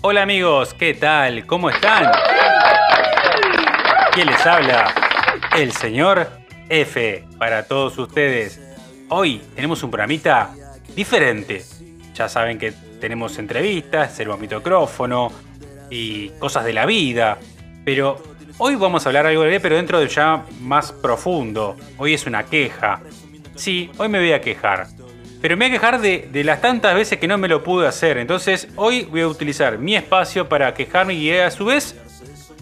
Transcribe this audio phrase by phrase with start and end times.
[0.00, 1.44] Hola amigos, ¿qué tal?
[1.44, 2.12] ¿Cómo están?
[4.12, 4.94] ¿Quién les habla?
[5.56, 6.28] El señor
[6.68, 8.60] F para todos ustedes.
[9.08, 10.54] Hoy tenemos un programita
[10.94, 11.64] diferente.
[12.14, 15.32] Ya saben que tenemos entrevistas, servo micrófono
[15.90, 17.36] y cosas de la vida.
[17.84, 18.22] Pero
[18.58, 21.76] hoy vamos a hablar algo de pero dentro de ya más profundo.
[21.96, 23.00] Hoy es una queja.
[23.56, 24.86] Sí, hoy me voy a quejar.
[25.40, 27.86] Pero me voy a quejar de, de, las tantas veces que no me lo pude
[27.86, 28.18] hacer.
[28.18, 31.94] Entonces hoy voy a utilizar mi espacio para quejarme y a su vez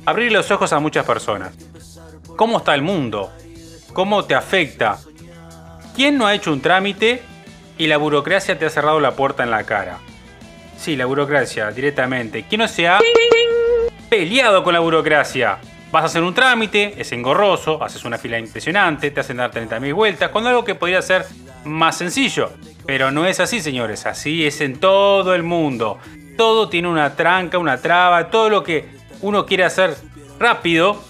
[0.04, 1.52] abrir los ojos a muchas personas.
[2.36, 3.32] ¿Cómo está el mundo?
[3.92, 4.98] ¿Cómo te afecta?
[5.94, 7.22] ¿Quién no ha hecho un trámite
[7.78, 9.98] y la burocracia te ha cerrado la puerta en la cara?
[10.76, 12.44] Sí, la burocracia, directamente.
[12.46, 12.98] ¿Quién no se ha
[14.10, 15.58] peleado con la burocracia?
[15.96, 19.94] Vas a hacer un trámite, es engorroso, haces una fila impresionante, te hacen dar 30.000
[19.94, 21.24] vueltas, con algo que podría ser
[21.64, 22.50] más sencillo.
[22.84, 25.98] Pero no es así, señores, así es en todo el mundo.
[26.36, 28.90] Todo tiene una tranca, una traba, todo lo que
[29.22, 29.96] uno quiere hacer
[30.38, 31.02] rápido,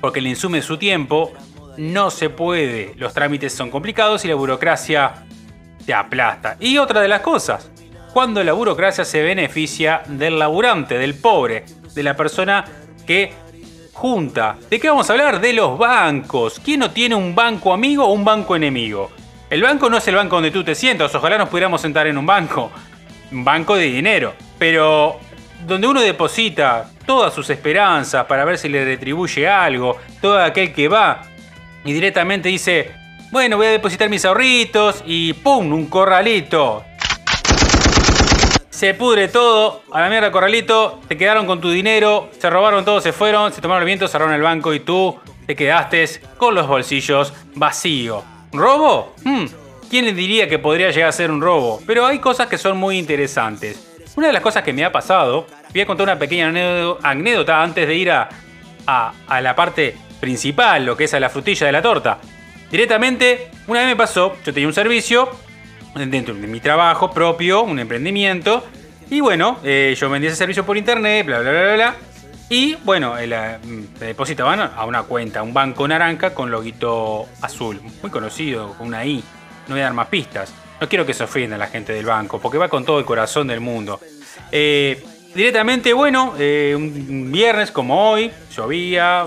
[0.00, 1.32] porque le insume su tiempo,
[1.76, 2.94] no se puede.
[2.98, 5.24] Los trámites son complicados y la burocracia
[5.84, 6.56] te aplasta.
[6.60, 7.68] Y otra de las cosas,
[8.12, 11.64] cuando la burocracia se beneficia del laburante, del pobre,
[11.96, 12.64] de la persona
[13.08, 13.49] que
[14.00, 14.56] junta.
[14.70, 15.42] ¿De qué vamos a hablar?
[15.42, 16.58] De los bancos.
[16.64, 19.10] ¿Quién no tiene un banco amigo o un banco enemigo?
[19.50, 22.16] El banco no es el banco donde tú te sientas, ojalá nos pudiéramos sentar en
[22.16, 22.72] un banco.
[23.30, 24.32] Un banco de dinero.
[24.58, 25.20] Pero
[25.66, 30.88] donde uno deposita todas sus esperanzas para ver si le retribuye algo, todo aquel que
[30.88, 31.20] va
[31.84, 32.92] y directamente dice,
[33.30, 35.70] bueno, voy a depositar mis ahorritos y ¡pum!
[35.74, 36.84] Un corralito.
[38.80, 43.02] Se pudre todo, a la mierda corralito, te quedaron con tu dinero, se robaron todo,
[43.02, 46.06] se fueron, se tomaron el viento, cerraron el banco y tú te quedaste
[46.38, 48.24] con los bolsillos vacíos.
[48.52, 49.14] ¿Robo?
[49.22, 49.44] Hmm,
[49.90, 51.82] ¿Quién le diría que podría llegar a ser un robo?
[51.86, 53.86] Pero hay cosas que son muy interesantes.
[54.16, 56.48] Una de las cosas que me ha pasado, voy a contar una pequeña
[57.02, 58.30] anécdota antes de ir a,
[58.86, 62.16] a, la parte principal, lo que es a la frutilla de la torta.
[62.70, 65.28] Directamente, una vez me pasó, yo tenía un servicio
[65.94, 68.64] dentro de mi trabajo propio, un emprendimiento,
[69.10, 71.96] y bueno, eh, yo vendía ese servicio por internet, bla, bla, bla, bla.
[72.48, 73.58] Y bueno, eh,
[73.98, 79.22] depositaban a una cuenta, un banco naranja con loguito azul, muy conocido, con una I.
[79.68, 80.52] No voy a dar más pistas.
[80.80, 83.46] No quiero que se ofenda la gente del banco, porque va con todo el corazón
[83.46, 84.00] del mundo.
[84.50, 89.26] Eh, directamente, bueno, eh, un viernes como hoy, llovía,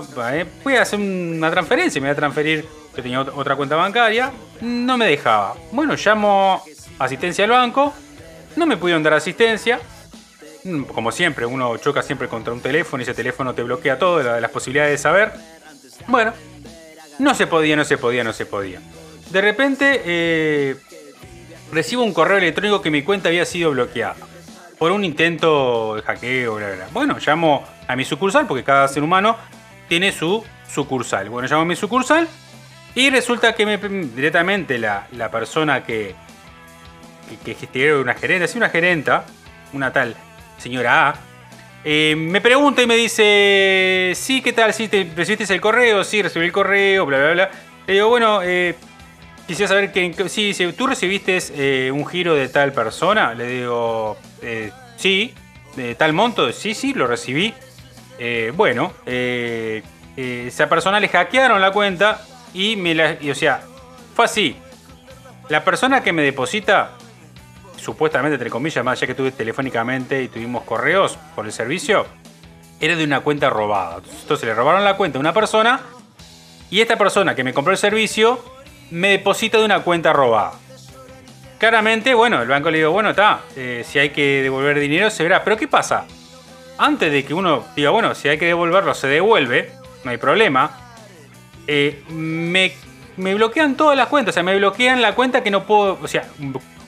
[0.62, 2.66] voy a hacer una transferencia, me voy a transferir,
[2.96, 5.54] yo tenía otra cuenta bancaria, no me dejaba.
[5.72, 6.62] Bueno, llamo
[6.98, 7.92] asistencia al banco,
[8.56, 9.80] no me pudieron dar asistencia.
[10.64, 14.22] Mm, como siempre, uno choca siempre contra un teléfono y ese teléfono te bloquea todo,
[14.22, 15.32] las posibilidades de saber.
[16.06, 16.32] Bueno,
[17.18, 18.80] no se podía, no se podía, no se podía.
[19.30, 20.76] De repente,
[21.72, 24.16] recibo un correo electrónico que mi cuenta había sido bloqueada
[24.78, 26.88] por un intento de hackeo, bla, bla.
[26.92, 29.36] Bueno, llamo a mi sucursal porque cada ser humano
[29.88, 31.28] tiene su sucursal.
[31.30, 32.28] Bueno, llamo a mi sucursal
[32.94, 36.14] y resulta que me, directamente la, persona que,
[37.44, 39.24] que, que una gerente, sí, una gerenta,
[39.72, 40.16] una tal
[40.58, 41.14] señora A,
[41.86, 44.72] eh, me pregunta y me dice, sí, ¿qué tal?
[44.72, 46.02] ¿Sí te recibiste el correo?
[46.02, 47.50] Sí, recibí el correo, bla, bla, bla.
[47.86, 48.74] Le digo, bueno, eh,
[49.46, 54.72] Quisiera saber que si tú recibiste eh, un giro de tal persona, le digo, eh,
[54.96, 55.34] sí,
[55.76, 57.52] de tal monto, sí, sí, lo recibí.
[58.54, 62.22] Bueno, esa persona le hackearon la cuenta
[62.54, 63.62] y me la, o sea,
[64.14, 64.56] fue así.
[65.48, 66.92] La persona que me deposita,
[67.76, 72.06] supuestamente entre comillas, más ya que tuve telefónicamente y tuvimos correos por el servicio,
[72.80, 74.00] era de una cuenta robada.
[74.22, 75.80] Entonces le robaron la cuenta a una persona
[76.70, 78.42] y esta persona que me compró el servicio
[78.90, 80.52] me deposita de una cuenta robada.
[81.58, 85.22] Claramente, bueno, el banco le digo, bueno, está, eh, si hay que devolver dinero se
[85.22, 85.42] verá.
[85.44, 86.04] Pero ¿qué pasa?
[86.78, 89.72] Antes de que uno diga, bueno, si hay que devolverlo se devuelve,
[90.04, 90.83] no hay problema.
[91.66, 92.72] Eh, me,
[93.34, 96.28] bloquean todas las cuentas, o sea, me bloquean la cuenta que no puedo, o sea,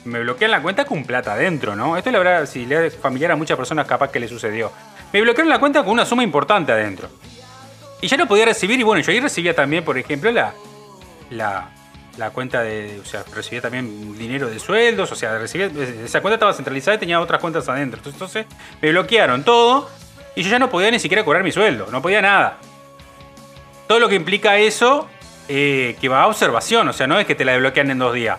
[0.05, 1.97] me bloquean la cuenta con plata adentro, ¿no?
[1.97, 4.71] Esto le habrá, si le es familiar a muchas personas, capaz que le sucedió.
[5.13, 7.09] Me bloquearon la cuenta con una suma importante adentro.
[8.01, 10.53] Y ya no podía recibir, y bueno, yo ahí recibía también, por ejemplo, la,
[11.31, 11.69] la,
[12.17, 15.67] la cuenta de, o sea, recibía también dinero de sueldos, o sea, recibía,
[16.03, 18.01] esa cuenta estaba centralizada y tenía otras cuentas adentro.
[18.05, 18.45] Entonces
[18.81, 19.89] me bloquearon todo
[20.35, 22.57] y yo ya no podía ni siquiera cobrar mi sueldo, no podía nada.
[23.87, 25.07] Todo lo que implica eso,
[25.47, 28.13] eh, que va a observación, o sea, no es que te la desbloquean en dos
[28.13, 28.37] días.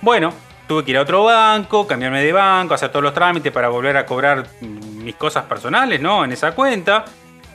[0.00, 0.32] Bueno,
[0.66, 3.96] tuve que ir a otro banco, cambiarme de banco, hacer todos los trámites para volver
[3.96, 6.24] a cobrar mis cosas personales, ¿no?
[6.24, 7.04] En esa cuenta.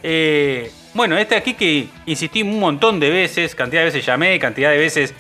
[0.04, 4.70] Eh, bueno, este aquí que insistí un montón de veces, cantidad de veces llamé, cantidad
[4.70, 5.14] de veces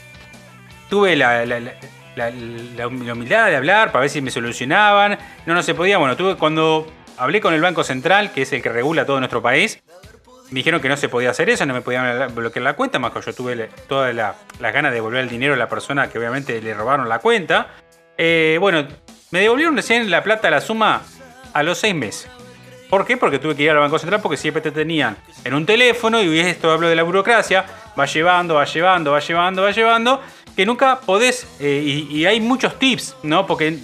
[0.90, 5.18] tuve la, la, humildad de hablar para ver si me solucionaban.
[5.46, 5.98] No, no se podía.
[5.98, 9.42] Bueno, tuve cuando hablé con el Banco Central, que es el que regula todo nuestro
[9.42, 9.82] país.
[10.52, 13.12] Me dijeron que no se podía hacer eso, no me podían bloquear la cuenta, más
[13.12, 16.62] que yo tuve todas las ganas de devolver el dinero a la persona que obviamente
[16.62, 17.68] le robaron la cuenta.
[18.18, 18.88] Eh, bueno,
[19.32, 21.02] me devolvieron recién la plata, la suma,
[21.54, 22.30] a los seis meses.
[22.90, 23.18] ¿Por qué?
[23.18, 26.40] Porque tuve que ir al Banco Central porque siempre te tenían en un teléfono y
[26.40, 27.66] esto hablo de la burocracia,
[28.00, 30.22] va llevando, va llevando, va llevando, va llevando,
[30.56, 33.48] que nunca podés, eh, y, hay muchos tips, ¿no?
[33.48, 33.78] Porque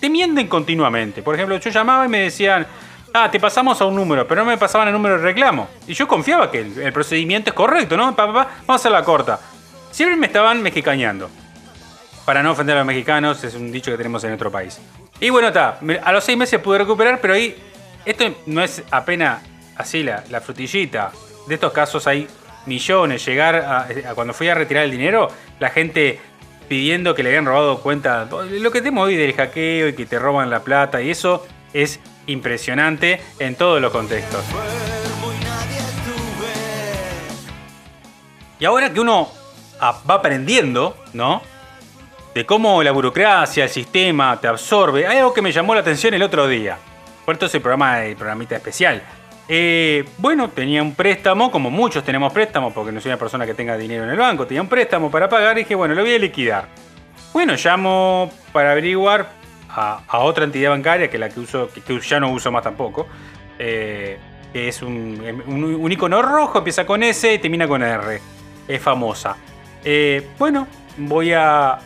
[0.00, 1.22] te mienten continuamente.
[1.22, 2.66] Por ejemplo, yo llamaba y me decían,
[3.14, 5.68] ah, te pasamos a un número, pero no me pasaban el número de reclamo.
[5.86, 8.12] Y yo confiaba que el, procedimiento es correcto, ¿no?
[8.12, 9.40] vamos a hacer la corta.
[9.90, 11.30] Siempre me estaban mexicañando.
[12.24, 14.78] Para no ofender a los mexicanos, es un dicho que tenemos en otro país.
[15.18, 17.56] Y bueno, está, a los seis meses pude recuperar, pero ahí
[18.04, 19.42] esto no es apenas
[19.76, 21.10] así la, frutillita.
[21.46, 22.28] De estos casos hay
[22.66, 23.24] millones.
[23.24, 25.28] Llegar a, cuando fui a retirar el dinero,
[25.58, 26.20] la gente
[26.68, 28.28] pidiendo que le habían robado cuenta.
[28.30, 32.00] Lo que tenemos hoy del hackeo y que te roban la plata y eso es
[32.26, 34.44] impresionante en todos los contextos.
[38.60, 39.28] Y ahora que uno
[39.80, 41.42] va aprendiendo, ¿no?
[42.34, 46.14] De cómo la burocracia, el sistema te absorbe, hay algo que me llamó la atención
[46.14, 46.76] el otro día.
[47.24, 49.02] Por esto es el programa, el programita especial.
[49.48, 53.54] Eh, bueno, tenía un préstamo, como muchos tenemos préstamos, porque no soy una persona que
[53.54, 56.14] tenga dinero en el banco, tenía un préstamo para pagar y dije, bueno, lo voy
[56.14, 56.68] a liquidar.
[57.32, 59.37] Bueno, llamo para averiguar
[59.78, 63.06] a, otra entidad bancaria, que la que uso, que ya no uso más tampoco,
[63.58, 64.18] eh,
[64.52, 68.20] es un, un, icono rojo, empieza con S y termina con R.
[68.66, 69.36] Es famosa.
[69.84, 70.66] Eh, bueno,
[70.96, 71.78] voy a,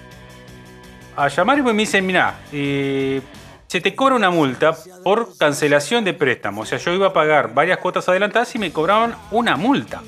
[1.17, 6.62] a llamar y me dicen, mira, se te cobra una multa por cancelación de préstamo.
[6.62, 10.03] O sea, yo iba a pagar varias cuotas adelantadas y me cobraban una multa.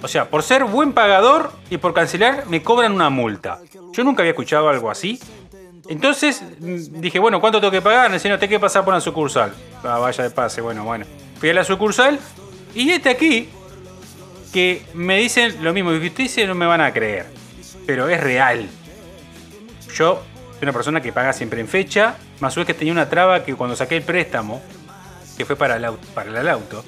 [0.00, 3.58] O sea, por ser buen pagador y por cancelar me cobran una multa.
[3.92, 5.20] Yo nunca había escuchado algo así.
[5.88, 8.10] Entonces mm, dije, bueno, ¿cuánto tengo que pagar?
[8.10, 9.52] Me no, tengo que pasar por una sucursal.
[9.82, 11.06] Ah, vaya de pase, bueno, bueno.
[11.38, 12.18] Fui a la sucursal
[12.74, 13.48] y este aquí
[14.52, 17.26] que me dicen lo mismo que ustedes no me van a creer.
[17.86, 18.68] Pero es real.
[19.94, 23.08] Yo soy una persona que paga siempre en fecha más o menos que tenía una
[23.08, 24.62] traba que cuando saqué el préstamo,
[25.36, 26.84] que fue para el auto, para el auto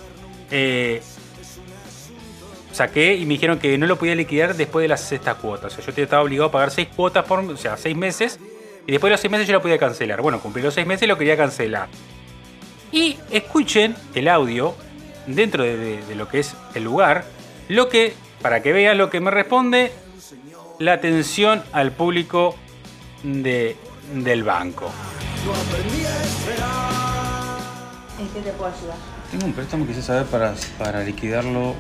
[0.51, 1.03] eh,
[2.73, 5.77] saqué y me dijeron que no lo podía liquidar después de las sexta cuotas.
[5.79, 8.39] O sea, yo estaba obligado a pagar seis cuotas por, o sea, seis meses.
[8.87, 10.21] Y después de los seis meses yo lo podía cancelar.
[10.21, 11.89] Bueno, cumplí los seis meses y lo quería cancelar.
[12.93, 14.75] Y escuchen el audio
[15.27, 17.25] dentro de, de lo que es el lugar.
[17.69, 19.93] Lo que, para que vean lo que me responde,
[20.81, 22.57] la atención al público
[23.23, 23.77] de,
[24.15, 24.91] del banco.
[28.19, 28.97] ¿En qué te puedo ayudar?
[29.31, 31.75] Tengo un préstamo, quise saber para, para liquidarlo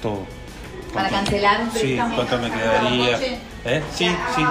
[0.00, 0.24] todo.
[0.94, 2.08] ¿Para cancelar un préstamo?
[2.10, 3.18] Sí, ¿cuánto me quedaría?
[3.64, 3.82] ¿Eh?
[3.92, 4.42] Sí, sí.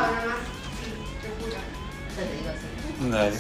[3.12, 3.38] Dale.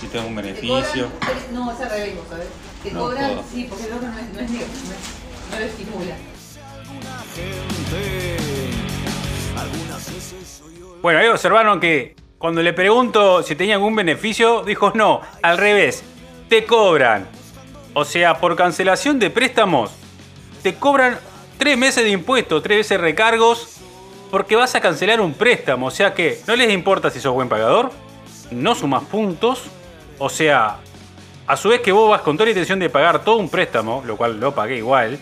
[0.00, 1.08] Si tengo un beneficio.
[1.52, 2.46] No, es al revés, ¿sabes?
[2.82, 6.14] Te no cobran, sí, porque el otro no es, no es, no lo estimula.
[11.02, 16.04] Bueno, ahí observaron que cuando le pregunto si tenía algún beneficio, dijo no, al revés,
[16.48, 17.26] te cobran.
[17.94, 19.90] O sea, por cancelación de préstamos,
[20.62, 21.18] te cobran
[21.58, 23.78] tres meses de impuestos, tres veces recargos,
[24.30, 25.86] porque vas a cancelar un préstamo.
[25.86, 27.90] O sea que no les importa si sos buen pagador,
[28.50, 29.64] no sumas puntos,
[30.18, 30.78] o sea,
[31.46, 34.02] a su vez que vos vas con toda la intención de pagar todo un préstamo,
[34.06, 35.18] lo cual lo pagué igual,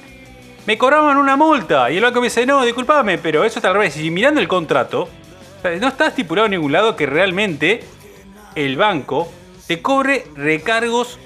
[0.67, 1.91] me cobraban una multa.
[1.91, 3.97] Y el banco me dice, no, discúlpame, pero eso está al revés.
[3.97, 5.09] Y mirando el contrato,
[5.81, 7.85] no está estipulado en ningún lado que realmente
[8.55, 9.31] el banco
[9.67, 11.19] te cobre recargos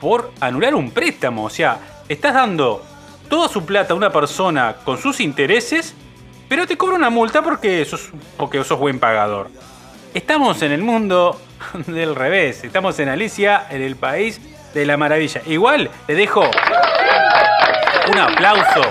[0.00, 1.44] por anular un préstamo.
[1.44, 2.82] O sea, estás dando
[3.28, 5.94] toda su plata a una persona con sus intereses,
[6.48, 9.48] pero te cobra una multa porque sos, porque sos buen pagador.
[10.14, 11.40] Estamos en el mundo
[11.86, 12.62] del revés.
[12.62, 14.40] Estamos en Alicia, en el país
[14.72, 15.42] de la maravilla.
[15.46, 16.48] Igual le dejo
[18.12, 18.82] un aplauso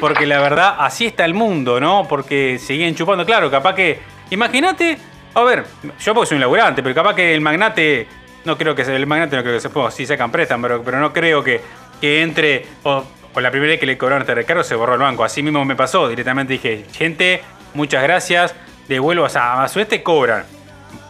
[0.00, 2.06] porque la verdad, así está el mundo, ¿no?
[2.08, 3.26] Porque siguen chupando.
[3.26, 4.00] Claro, capaz que.
[4.30, 4.98] Imagínate.
[5.34, 5.64] A ver,
[6.00, 8.06] yo porque soy un laburante, pero capaz que el magnate.
[8.44, 9.90] No creo que sea el magnate, no creo que se pueda.
[9.90, 11.60] Sí sacan prestan, pero, no creo que,
[12.00, 12.66] que entre.
[12.84, 15.22] O, la primera vez que le cobraron este recargo se borró el banco.
[15.22, 16.08] Así mismo me pasó.
[16.08, 17.42] Directamente dije, gente,
[17.74, 18.54] muchas gracias.
[18.88, 20.44] Devuelvo, o sea, a vez te cobran.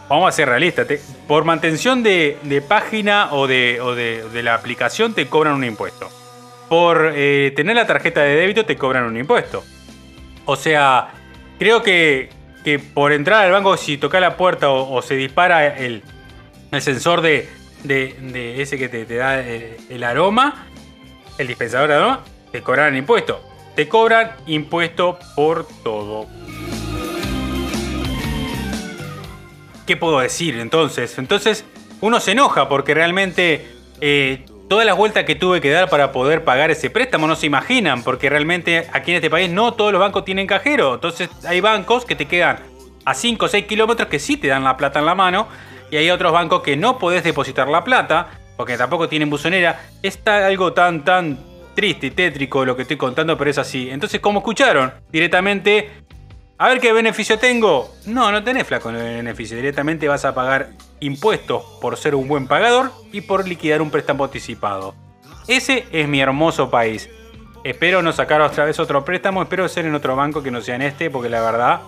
[0.09, 0.87] Vamos a ser realistas.
[1.27, 6.09] por mantención de, página o, de, de la aplicación te cobran un impuesto
[6.69, 9.65] por eh, tener la tarjeta de débito te cobran un impuesto.
[10.45, 11.09] O sea,
[11.57, 12.29] creo que,
[12.93, 16.03] por entrar al banco, si toca la puerta o, se dispara el,
[16.79, 17.49] sensor de,
[18.57, 20.67] ese que te, da eh, el, aroma,
[21.37, 23.43] el dispensador de aroma, te cobran impuesto.
[23.75, 26.27] Te cobran impuesto por todo.
[29.89, 31.17] ¿Qué puedo decir entonces?
[31.17, 31.65] Entonces
[31.99, 33.65] uno se enoja porque realmente
[34.01, 37.47] eh, todas las vueltas que tuve que dar para poder pagar ese préstamo no se
[37.47, 40.93] imaginan, porque realmente aquí en este país no todos los bancos tienen cajero.
[40.93, 42.59] Entonces hay bancos que te quedan
[43.03, 45.47] a 5 o 6 kilómetros que sí te dan la plata en la mano
[45.89, 48.27] y hay otros bancos que no podés depositar la plata
[48.57, 49.87] porque tampoco tienen buzonera.
[50.03, 51.39] Está algo tan, tan
[51.73, 53.89] triste y tétrico lo que estoy contando, pero es así.
[53.89, 54.93] Entonces, ¿cómo escucharon?
[55.11, 55.89] Directamente,
[56.59, 57.89] a ver qué beneficio tengo.
[58.05, 59.55] No, no tenés flaco beneficio.
[59.55, 64.25] Directamente vas a pagar impuestos por ser un buen pagador y por liquidar un préstamo
[64.25, 64.93] anticipado.
[65.47, 67.09] Ese es mi hermoso país.
[67.63, 70.75] Espero no sacar otra vez otro préstamo, espero ser en otro banco que no sea
[70.75, 71.79] en este, porque la verdad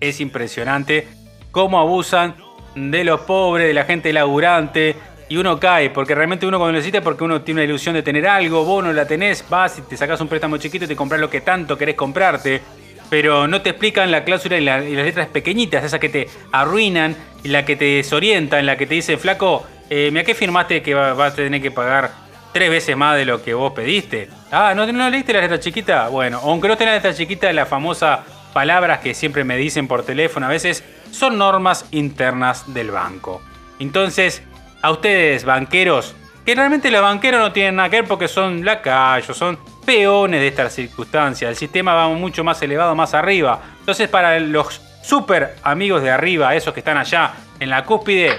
[0.00, 1.08] es impresionante
[1.50, 2.36] cómo abusan
[2.74, 4.96] de los pobres, de la gente laburante.
[5.30, 8.26] Y uno cae, porque realmente uno cuando necesita, porque uno tiene una ilusión de tener
[8.26, 11.20] algo, vos no la tenés, vas y te sacas un préstamo chiquito y te compras
[11.20, 12.62] lo que tanto querés comprarte.
[13.10, 17.48] Pero no te explican la cláusula y, las letras pequeñitas, esas que te arruinan y
[17.48, 21.32] la que te desorientan, la que te dice, flaco, eh, ¿a qué firmaste que vas
[21.32, 22.10] a tener que pagar
[22.52, 24.28] tres veces más de lo que vos pediste?
[24.50, 26.08] Ah, ¿no, no leíste la letra chiquita?
[26.08, 30.04] Bueno, aunque no tengas la letra chiquita, la famosa palabras que siempre me dicen por
[30.04, 33.40] teléfono a veces son normas internas del banco.
[33.78, 34.42] Entonces,
[34.82, 39.36] a ustedes banqueros, que realmente los banqueros no tienen nada que ver porque son lacayos,
[39.36, 39.58] son
[39.88, 41.48] peones de estas circunstancias.
[41.48, 43.58] El sistema va mucho más elevado, más arriba.
[43.80, 48.36] Entonces, para los super amigos de arriba, esos que están allá en la cúspide,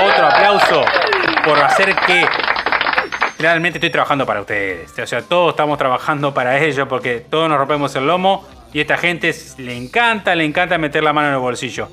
[0.00, 0.84] otro aplauso
[1.44, 2.24] por hacer que
[3.36, 4.96] realmente estoy trabajando para ustedes.
[4.96, 8.96] O sea, todos estamos trabajando para ellos porque todos nos rompemos el lomo y esta
[8.96, 11.88] gente le encanta, le encanta meter la mano en el bolsillo.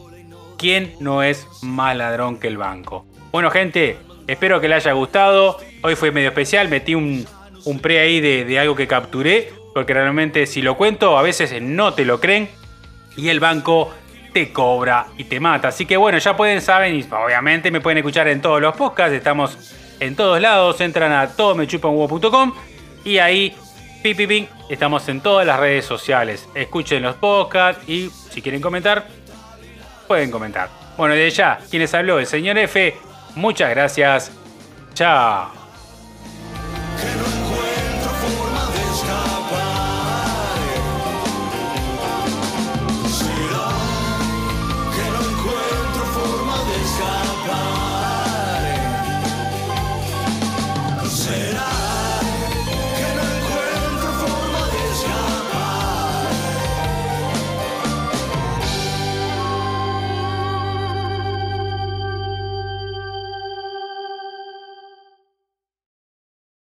[0.55, 3.07] ¿Quién no es más ladrón que el banco?
[3.31, 3.97] Bueno, gente,
[4.27, 5.57] espero que les haya gustado.
[5.81, 7.25] Hoy fue medio especial, metí un,
[7.79, 12.05] pre ahí de, algo que capturé, porque realmente si lo cuento a veces no te
[12.05, 12.49] lo creen
[13.15, 13.93] y el banco
[14.33, 15.69] te cobra y te mata.
[15.69, 19.13] Así que bueno, ya pueden saber y obviamente me pueden escuchar en todos los podcasts,
[19.13, 19.57] estamos
[19.99, 22.53] en todos lados, entran a todomechupanhuevo.com
[23.03, 23.55] y ahí
[24.01, 26.47] Pi, Estamos en todas las redes sociales.
[26.55, 29.05] Escuchen los podcasts y si quieren comentar,
[30.07, 30.69] pueden comentar.
[30.97, 32.95] Bueno, de ya, quienes habló, el señor F,
[33.35, 34.31] muchas gracias.
[34.93, 35.58] Chao.